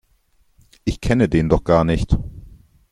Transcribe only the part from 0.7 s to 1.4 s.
Ich kenne